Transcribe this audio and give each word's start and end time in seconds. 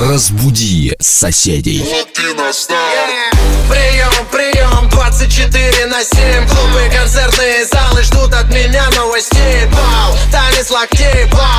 Разбуди 0.00 0.96
соседей. 0.98 1.84
Прием, 3.68 4.26
прием, 4.32 4.88
24 4.88 5.86
на 5.86 6.02
7 6.02 6.48
Клубы, 6.48 6.90
концертные 6.90 7.66
залы 7.66 8.02
ждут 8.02 8.32
от 8.32 8.48
меня 8.48 8.88
новостей. 8.96 9.66
Бал, 9.66 10.16
танец 10.32 10.70
локтей, 10.70 11.26
бал 11.30 11.49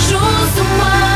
схожу 0.00 0.18
с 0.54 0.60
ума 0.60 1.09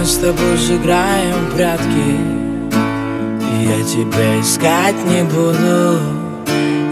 Мы 0.00 0.06
с 0.06 0.16
тобой 0.16 0.56
сыграем 0.56 1.34
в 1.44 1.54
прятки. 1.54 2.16
Я 3.62 3.84
тебя 3.84 4.40
искать 4.40 4.94
не 5.04 5.24
буду. 5.24 6.00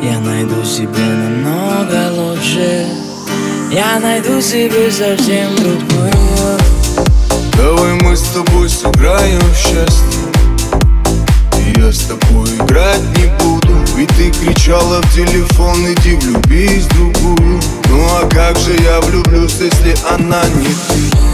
Я 0.03 0.21
найду 0.21 0.63
себе 0.63 0.91
намного 0.93 2.13
лучше. 2.13 2.87
Я 3.73 3.99
найду 4.01 4.43
себе 4.43 4.91
совсем 4.91 5.57
другую. 5.57 6.59
Давай 7.57 7.95
мы 8.03 8.15
с 8.15 8.29
тобой 8.29 8.69
сыграем 8.69 9.41
в 9.41 9.57
счастье. 9.57 10.29
Я 11.77 11.91
с 11.91 12.01
тобой 12.01 12.51
играть 12.57 13.01
не 13.17 13.27
буду. 13.43 13.75
Ведь 13.97 14.11
ты 14.19 14.31
кричала 14.31 15.01
в 15.01 15.15
телефон, 15.15 15.79
иди 15.95 16.15
влюбись 16.17 16.85
в 16.85 16.95
другую 16.95 17.61
Ну 17.89 18.05
а 18.21 18.29
как 18.29 18.59
же 18.59 18.77
я 18.83 19.01
влюблюсь, 19.01 19.57
если 19.61 19.97
она 20.13 20.43
не 20.57 20.67
ты 20.67 21.28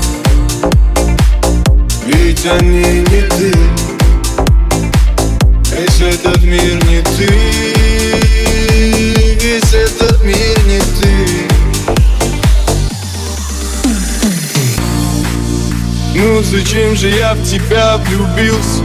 Ведь 2.06 2.46
они 2.46 3.00
не 3.00 3.23
ты. 3.23 3.52
Весь 5.70 6.00
этот 6.00 6.42
мир 6.42 6.84
не 6.84 7.02
ты. 7.02 7.28
Весь 9.40 9.73
этот 9.73 10.23
мир 10.23 10.58
не 10.66 10.80
ты. 10.80 11.44
Ну 16.14 16.42
зачем 16.42 16.94
же 16.94 17.08
я 17.08 17.34
в 17.34 17.42
тебя 17.44 17.96
влюбился? 17.96 18.82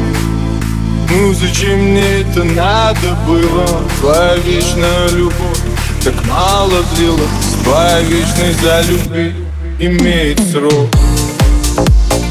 Ну 1.10 1.34
зачем 1.34 1.92
мне 1.92 2.22
это 2.22 2.44
надо 2.44 3.16
было? 3.28 3.82
Твоя 4.00 4.36
вечная 4.38 5.10
любовь 5.10 5.60
так 6.04 6.14
мало 6.26 6.84
длилась 6.96 7.20
Твоя 7.64 8.02
вечность 8.02 8.62
за 8.62 8.82
любви 8.82 9.34
имеет 9.80 10.40
срок 10.52 10.90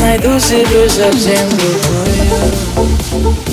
найду 0.00 0.38
себе 0.38 0.88
совсем 0.88 1.48
другую 1.50 3.51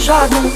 жадным. 0.00 0.50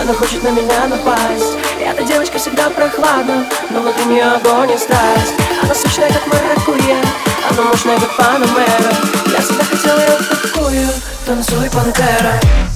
Она 0.00 0.12
хочет 0.12 0.42
на 0.42 0.48
меня 0.48 0.86
напасть. 0.88 1.56
Эта 1.80 2.02
девочка 2.02 2.38
всегда 2.38 2.68
прохладна 2.70 3.46
Но 3.70 3.80
внутри 3.80 4.04
нее 4.06 4.24
огонь 4.24 4.70
и 4.72 4.76
страсть. 4.78 5.34
Она 5.62 5.74
сочная, 5.74 6.08
как 6.12 6.26
маракуйя 6.26 6.96
Она 7.50 7.62
мощная, 7.62 7.98
как 7.98 8.16
панамера. 8.16 8.92
Я 9.32 9.40
всегда 9.40 9.64
хотел 9.64 9.98
ее 9.98 10.18
такую. 10.42 10.88
Танцуй, 11.26 11.70
пантера. 11.70 12.67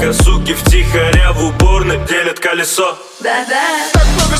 Сука, 0.00 0.12
суки 0.14 0.54
втихаря 0.54 1.32
в 1.32 1.44
уборной 1.44 1.98
делят 2.08 2.40
колесо. 2.40 2.96
Да-да. 3.20 3.60
Так 3.92 4.06
много 4.16 4.39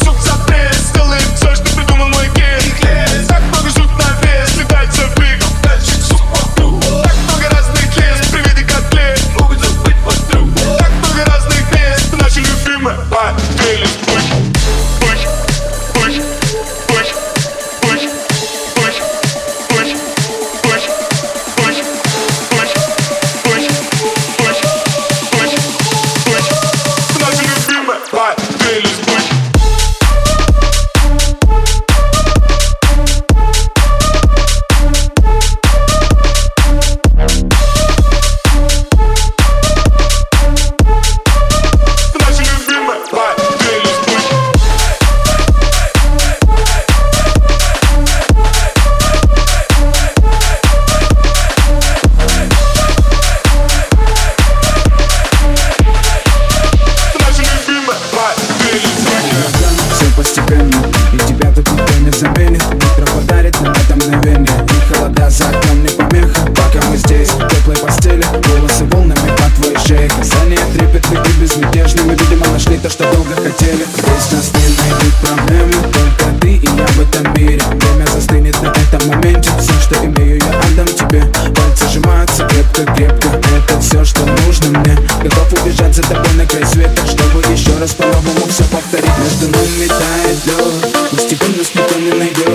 something 92.01 92.19
they 92.19 92.33
that. 92.33 92.50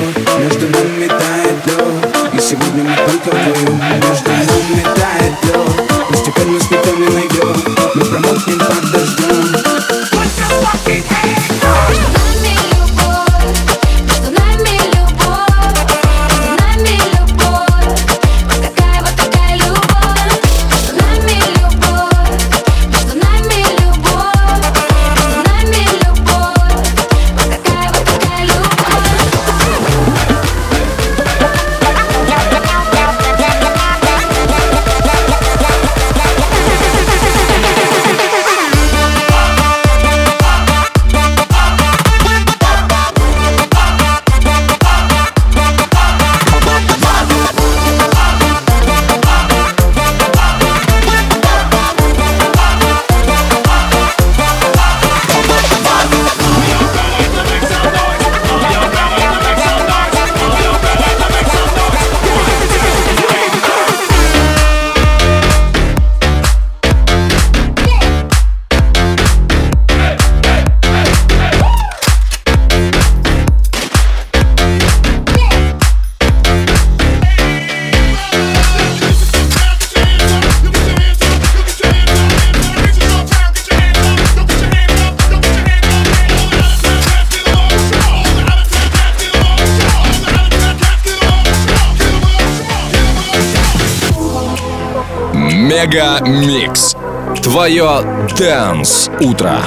Мега 95.95 96.19
Микс. 96.27 96.93
Твое 97.41 98.01
Дэнс 98.37 99.09
Утро. 99.21 99.57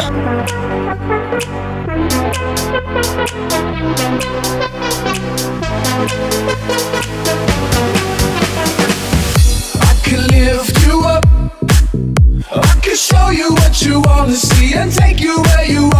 Show 12.94 13.30
you 13.30 13.52
what 13.52 13.80
you 13.80 14.00
wanna 14.00 14.34
see 14.34 14.74
and 14.74 14.92
take 14.92 15.20
you 15.20 15.40
where 15.40 15.64
you 15.64 15.88
are. 15.94 15.97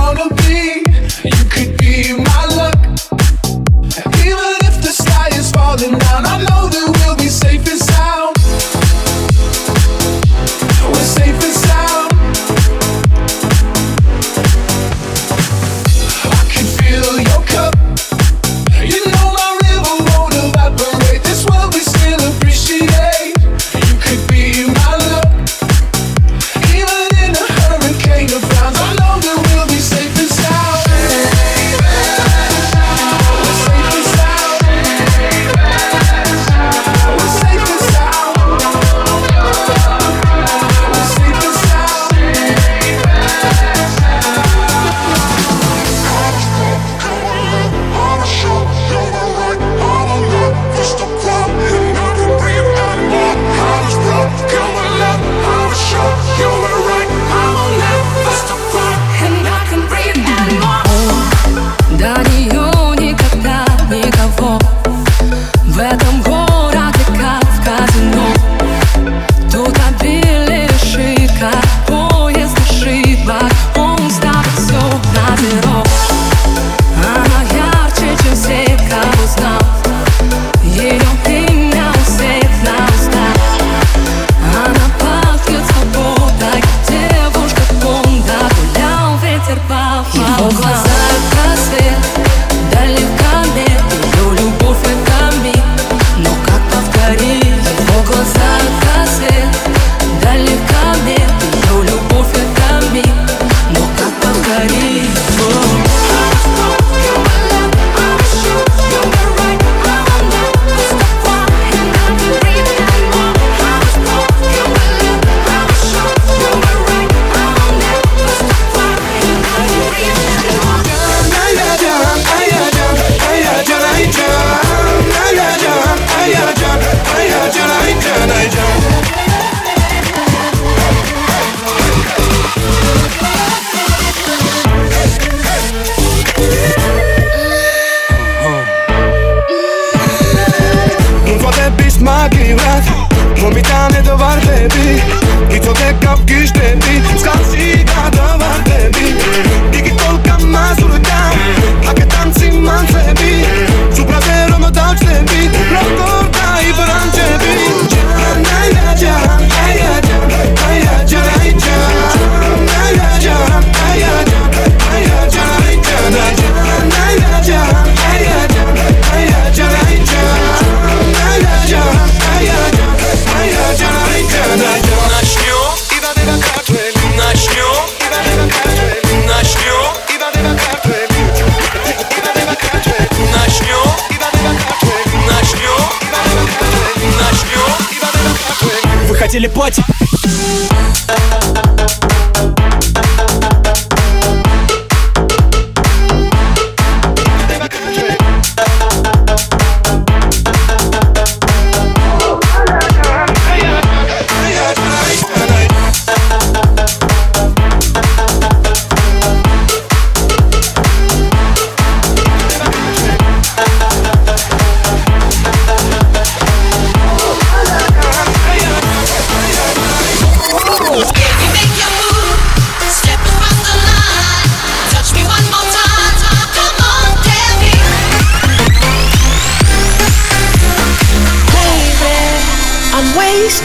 телепатии 189.28 189.84